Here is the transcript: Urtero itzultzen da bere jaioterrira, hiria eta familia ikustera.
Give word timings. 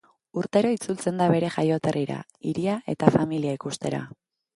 Urtero 0.43 0.69
itzultzen 0.75 1.19
da 1.21 1.27
bere 1.31 1.51
jaioterrira, 1.55 2.15
hiria 2.53 2.79
eta 2.95 3.13
familia 3.17 3.53
ikustera. 3.59 4.01